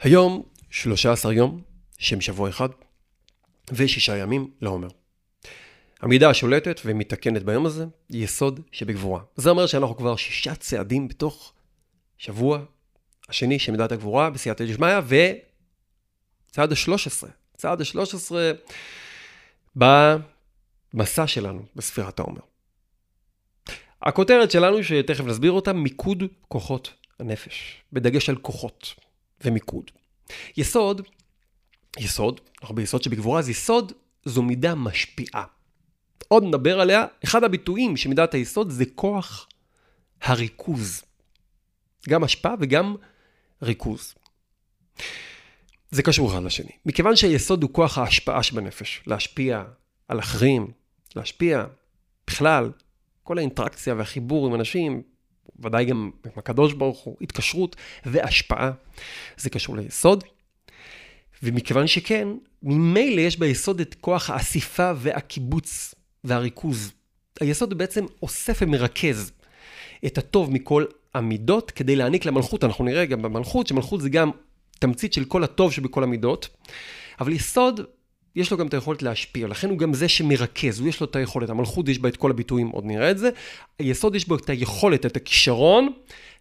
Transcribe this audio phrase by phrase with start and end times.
[0.00, 1.62] היום 13 יום,
[1.98, 2.68] שם שבוע אחד,
[3.72, 4.88] ושישה ימים לעומר.
[6.00, 9.20] המידה השולטת ומתקנת ביום הזה היא יסוד שבגבורה.
[9.36, 11.52] זה אומר שאנחנו כבר שישה צעדים בתוך
[12.18, 12.58] שבוע
[13.28, 14.98] השני של מידת הגבורה בסייעתא דשמיא,
[16.48, 17.26] וצעד ה-13,
[17.56, 18.32] צעד ה-13
[20.94, 22.40] במסע שלנו בספירת העומר.
[24.02, 29.07] הכותרת שלנו, שתכף נסביר אותה, מיקוד כוחות הנפש, בדגש על כוחות.
[29.44, 29.90] ומיקוד.
[30.56, 31.02] יסוד,
[31.98, 33.92] יסוד, אנחנו ביסוד שבגבורה, אז יסוד
[34.24, 35.44] זו מידה משפיעה.
[36.28, 39.48] עוד נדבר עליה, אחד הביטויים של מידת היסוד זה כוח
[40.22, 41.02] הריכוז.
[42.08, 42.96] גם השפעה וגם
[43.62, 44.14] ריכוז.
[45.90, 46.70] זה קשור אחד לשני.
[46.86, 49.64] מכיוון שהיסוד הוא כוח ההשפעה שבנפש, להשפיע
[50.08, 50.70] על אחרים,
[51.16, 51.64] להשפיע
[52.26, 52.72] בכלל,
[53.22, 55.02] כל האינטראקציה והחיבור עם אנשים,
[55.60, 58.70] ודאי גם עם הקדוש ברוך הוא, התקשרות והשפעה.
[59.36, 60.24] זה קשור ליסוד.
[61.42, 62.28] ומכיוון שכן,
[62.62, 66.92] ממילא יש ביסוד את כוח האסיפה והקיבוץ והריכוז.
[67.40, 69.32] היסוד בעצם אוסף ומרכז
[70.06, 72.64] את הטוב מכל המידות כדי להעניק למלכות.
[72.64, 74.30] אנחנו נראה גם במלכות, שמלכות זה גם
[74.78, 76.48] תמצית של כל הטוב שבכל המידות.
[77.20, 77.80] אבל יסוד
[78.38, 81.16] יש לו גם את היכולת להשפיע, לכן הוא גם זה שמרכז, הוא יש לו את
[81.16, 83.30] היכולת, המלכות יש בה את כל הביטויים, עוד נראה את זה,
[83.78, 85.92] היסוד יש בו את היכולת, את הכישרון,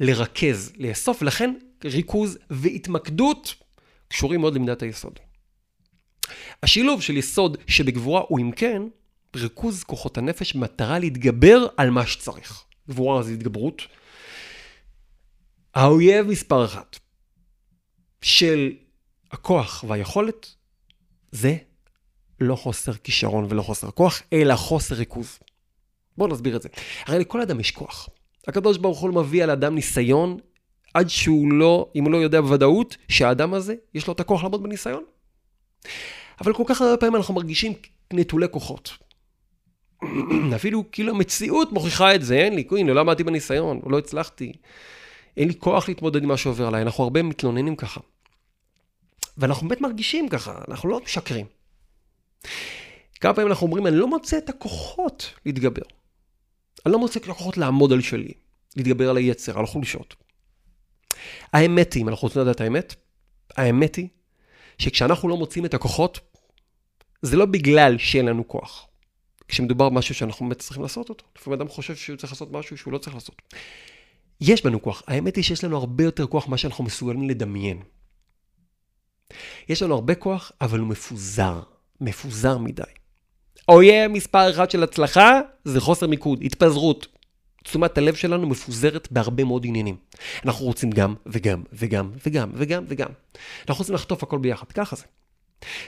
[0.00, 3.54] לרכז, לאסוף, ולכן ריכוז והתמקדות
[4.08, 5.18] קשורים מאוד למידת היסוד.
[6.62, 8.82] השילוב של יסוד שבגבורה הוא אם כן,
[9.36, 12.64] ריכוז כוחות הנפש במטרה להתגבר על מה שצריך.
[12.88, 13.82] גבורה זה התגברות.
[15.74, 16.98] האויב מספר אחת
[18.22, 18.72] של
[19.32, 20.54] הכוח והיכולת
[21.32, 21.56] זה
[22.44, 25.38] לא חוסר כישרון ולא חוסר כוח, אלא חוסר ריכוז.
[26.18, 26.68] בואו נסביר את זה.
[27.06, 28.08] הרי לכל אדם יש כוח.
[28.48, 30.38] הקדוש ברוך הוא מביא על אדם ניסיון
[30.94, 34.62] עד שהוא לא, אם הוא לא יודע בוודאות, שהאדם הזה, יש לו את הכוח לעמוד
[34.62, 35.04] בניסיון.
[36.40, 37.72] אבל כל כך הרבה פעמים אנחנו מרגישים
[38.12, 38.90] נטולי כוחות.
[40.56, 44.52] אפילו כאילו המציאות מוכיחה את זה, אין לי, הנה, לא עמדתי בניסיון, לא הצלחתי.
[45.36, 48.00] אין לי כוח להתמודד עם מה שעובר עליי, אנחנו הרבה מתלוננים ככה.
[49.38, 51.46] ואנחנו באמת מרגישים ככה, אנחנו לא משקרים.
[53.20, 55.82] כמה פעמים אנחנו אומרים, אני לא מוצא את הכוחות להתגבר.
[56.86, 58.32] אני לא מוצא את הכוחות לעמוד על שלי,
[58.76, 60.14] להתגבר על היצר, על החולשות.
[61.52, 62.94] האמת היא, אם אנחנו רוצים לדעת האמת,
[63.56, 64.08] האמת היא
[64.78, 66.20] שכשאנחנו לא מוצאים את הכוחות,
[67.22, 68.86] זה לא בגלל שאין לנו כוח.
[69.48, 71.24] כשמדובר במשהו שאנחנו באמת צריכים לעשות אותו.
[71.38, 73.42] לפעמים אדם חושב שהוא צריך לעשות משהו שהוא לא צריך לעשות.
[74.40, 75.02] יש בנו כוח.
[75.06, 77.82] האמת היא שיש לנו הרבה יותר כוח ממה שאנחנו מסוגלים לדמיין.
[79.68, 81.62] יש לנו הרבה כוח, אבל הוא מפוזר.
[82.00, 82.82] מפוזר מדי.
[83.68, 87.06] אויב מספר אחד של הצלחה זה חוסר מיקוד, התפזרות.
[87.64, 89.96] תשומת הלב שלנו מפוזרת בהרבה מאוד עניינים.
[90.44, 93.08] אנחנו רוצים גם וגם וגם וגם וגם וגם.
[93.68, 95.04] אנחנו רוצים לחטוף הכל ביחד, ככה זה.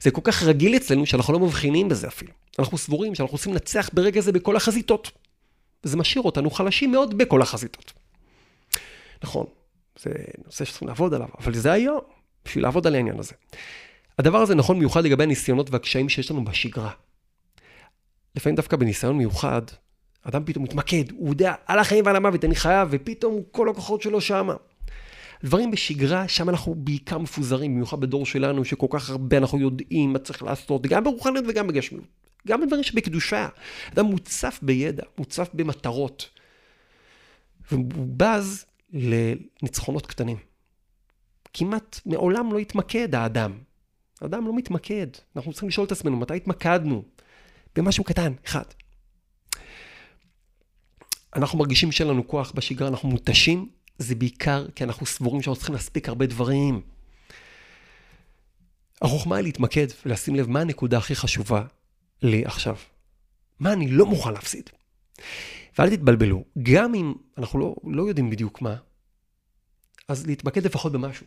[0.00, 2.32] זה כל כך רגיל אצלנו שאנחנו לא מבחינים בזה אפילו.
[2.58, 5.10] אנחנו סבורים שאנחנו רוצים לנצח ברגע זה בכל החזיתות.
[5.84, 7.92] וזה משאיר אותנו חלשים מאוד בכל החזיתות.
[9.24, 9.46] נכון,
[9.98, 10.10] זה
[10.44, 12.00] נושא שצריכים לעבוד עליו, אבל זה היום,
[12.44, 13.32] בשביל לעבוד על העניין הזה.
[14.18, 16.90] הדבר הזה נכון מיוחד לגבי הניסיונות והקשיים שיש לנו בשגרה.
[18.36, 19.62] לפעמים דווקא בניסיון מיוחד,
[20.22, 24.20] אדם פתאום מתמקד, הוא יודע על החיים ועל המוות, אני חייב, ופתאום כל הכוחות שלו
[24.20, 24.54] שמה.
[25.44, 30.18] דברים בשגרה, שם אנחנו בעיקר מפוזרים, במיוחד בדור שלנו, שכל כך הרבה אנחנו יודעים מה
[30.18, 32.04] צריך לעשות, גם ברוחניות וגם בגשמיות.
[32.48, 33.48] גם בדברים שבקדושה.
[33.92, 36.28] אדם מוצף בידע, מוצף במטרות.
[37.70, 40.36] והוא בז לניצחונות קטנים.
[41.52, 43.52] כמעט מעולם לא התמקד האדם
[44.20, 45.06] האדם לא מתמקד.
[45.36, 47.02] אנחנו צריכים לשאול את עצמנו, מתי התמקדנו?
[47.76, 48.64] במשהו קטן, אחד.
[51.36, 55.74] אנחנו מרגישים שאין לנו כוח בשגרה, אנחנו מותשים, זה בעיקר כי אנחנו סבורים שאנחנו צריכים
[55.74, 56.82] להספיק הרבה דברים.
[59.02, 61.64] החוכמה היא להתמקד ולשים לב מה הנקודה הכי חשובה
[62.22, 62.76] לי עכשיו.
[63.60, 64.70] מה אני לא מוכן להפסיד.
[65.78, 68.76] ואל תתבלבלו, גם אם אנחנו לא, לא יודעים בדיוק מה,
[70.08, 71.26] אז להתמקד לפחות במשהו.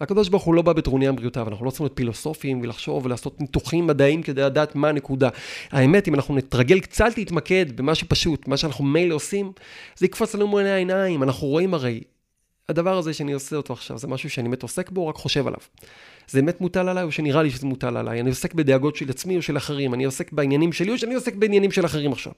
[0.00, 3.86] הקדוש ברוך הוא לא בא בטרוניה בריאותיו, אנחנו לא צריכים להיות פילוסופים ולחשוב ולעשות ניתוחים
[3.86, 5.28] מדעיים כדי לדעת מה הנקודה.
[5.70, 9.52] האמת, אם אנחנו נתרגל קצת להתמקד במה שפשוט, מה שאנחנו מילא עושים,
[9.96, 12.00] זה יקפוץ לנו מול העיניים, אנחנו רואים הרי.
[12.68, 15.60] הדבר הזה שאני עושה אותו עכשיו, זה משהו שאני באמת עוסק בו, רק חושב עליו.
[16.28, 18.20] זה באמת מוטל עליי או שנראה לי שזה מוטל עליי?
[18.20, 19.94] אני עוסק בדאגות של עצמי או של אחרים?
[19.94, 22.32] אני עוסק בעניינים שלי או שאני עוסק בעניינים של אחרים עכשיו?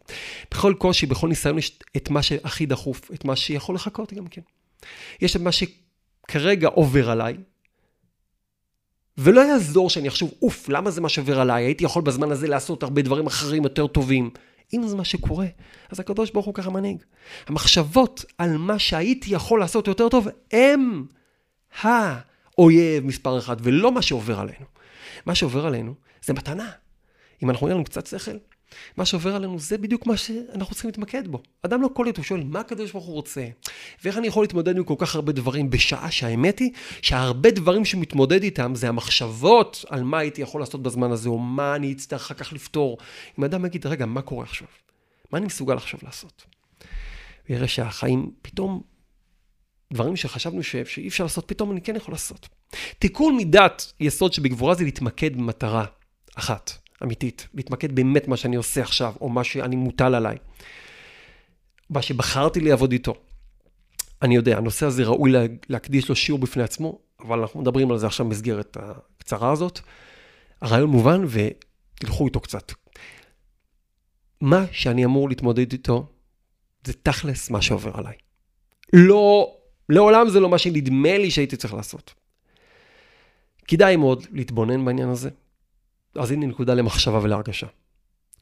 [0.51, 4.43] בכל קושי, בכל ניסיון יש את מה שהכי דחוף, את מה שיכול לחכות גם כן.
[5.21, 5.65] יש את מה ש...
[6.29, 7.37] כרגע עובר עליי,
[9.19, 11.65] ולא יעזור שאני אחשוב, אוף, למה זה מה שעובר עליי?
[11.65, 14.31] הייתי יכול בזמן הזה לעשות הרבה דברים אחרים יותר טובים.
[14.75, 15.47] אם זה מה שקורה,
[15.91, 17.03] אז הקדוש ברוך הוא ככה מנהיג.
[17.47, 21.07] המחשבות על מה שהייתי יכול לעשות יותר טוב, הם
[21.83, 24.67] האויב מספר אחד, ולא מה שעובר עלינו.
[25.27, 26.71] מה שעובר עלינו זה מתנה.
[27.43, 28.37] אם אנחנו נהיה לנו קצת שכל,
[28.97, 31.43] מה שעובר עלינו זה בדיוק מה שאנחנו צריכים להתמקד בו.
[31.63, 33.47] אדם לא קולט, הוא שואל, מה הקדוש ברוך הוא רוצה?
[34.05, 36.71] ואיך אני יכול להתמודד עם כל כך הרבה דברים בשעה שהאמת היא
[37.03, 41.39] שהרבה דברים שהוא מתמודד איתם זה המחשבות על מה הייתי יכול לעשות בזמן הזה, או
[41.39, 42.99] מה אני אצטרך אחר כך לפתור.
[43.39, 44.69] אם אדם יגיד, רגע, מה קורה עכשיו?
[45.33, 46.45] מה אני מסוגל עכשיו לעשות?
[47.49, 48.83] ויראה שהחיים פתאום,
[49.93, 50.77] דברים שחשבנו ש...
[50.77, 52.49] שאי אפשר לעשות, פתאום אני כן יכול לעשות.
[52.99, 55.85] תיקון מידת יסוד שבגבורה זה להתמקד במטרה
[56.35, 56.88] אחת.
[57.03, 60.37] אמיתית, להתמקד באמת מה שאני עושה עכשיו, או מה שאני מוטל עליי.
[61.91, 63.15] מה שבחרתי לעבוד איתו.
[64.23, 65.33] אני יודע, הנושא הזה ראוי
[65.69, 69.81] להקדיש לו שיעור בפני עצמו, אבל אנחנו מדברים על זה עכשיו במסגרת הקצרה הזאת.
[70.61, 72.73] הרעיון מובן ותלכו איתו קצת.
[74.41, 76.07] מה שאני אמור להתמודד איתו,
[76.85, 78.15] זה תכלס מה שעובר עליי.
[78.93, 79.57] לא,
[79.89, 82.15] לעולם זה לא מה שנדמה לי שהייתי צריך לעשות.
[83.69, 85.31] כדאי מאוד להתבונן בעניין הזה,
[86.19, 87.67] אז הנה נקודה למחשבה ולהרגשה.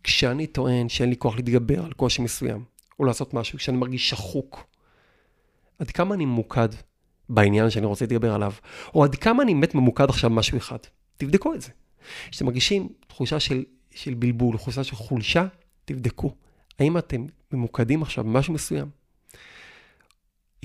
[0.03, 2.65] כשאני טוען שאין לי כוח להתגבר על קושי מסוים,
[2.99, 4.67] או לעשות משהו, כשאני מרגיש שחוק,
[5.79, 6.69] עד כמה אני ממוקד
[7.29, 8.53] בעניין שאני רוצה להתגבר עליו,
[8.95, 10.79] או עד כמה אני באמת ממוקד עכשיו במשהו אחד.
[11.17, 11.71] תבדקו את זה.
[12.31, 13.65] כשאתם מרגישים תחושה של,
[13.95, 15.47] של בלבול, תחושה של חולשה,
[15.85, 16.35] תבדקו.
[16.79, 18.89] האם אתם ממוקדים עכשיו במשהו מסוים?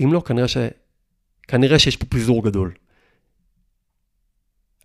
[0.02, 0.56] אם לא, כנראה, ש...
[1.48, 2.74] כנראה שיש פה פיזור גדול.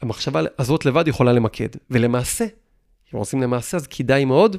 [0.01, 1.69] המחשבה הזאת לבד יכולה למקד.
[1.89, 2.45] ולמעשה,
[3.13, 4.57] אם רוצים למעשה, אז כדאי מאוד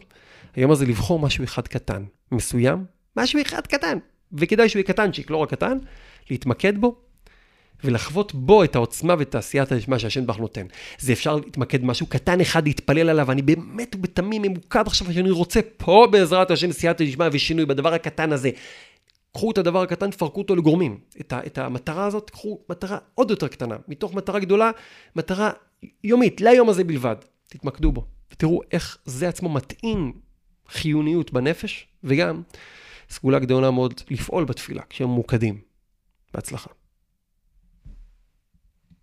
[0.57, 2.85] היום הזה לבחור משהו אחד קטן, מסוים,
[3.17, 3.99] משהו אחד קטן,
[4.33, 5.79] וכדאי שהוא יהיה קטנצ'יק, לא רק קטן,
[6.31, 6.97] להתמקד בו
[7.85, 10.67] ולחוות בו את העוצמה ואת תעשיית מה שהשם בך נותן.
[10.99, 15.61] זה אפשר להתמקד במשהו קטן אחד, להתפלל עליו, אני באמת ובתמים ממוקד עכשיו שאני רוצה
[15.77, 18.51] פה בעזרת השם סייעתא דשמיא ושינוי בדבר הקטן הזה.
[19.33, 21.01] קחו את הדבר הקטן, תפרקו אותו לגורמים.
[21.21, 23.77] את, ה, את המטרה הזאת, קחו מטרה עוד יותר קטנה.
[23.89, 24.71] מתוך מטרה גדולה,
[25.17, 25.51] מטרה
[26.05, 27.17] יומית, ליום הזה בלבד.
[27.49, 30.13] תתמקדו בו, ותראו איך זה עצמו מטעין
[30.69, 32.43] חיוניות בנפש, וגם
[33.11, 35.61] סגולה גדולה מאוד לפעול בתפילה, כשהם ממוקדים.
[36.35, 36.71] בהצלחה.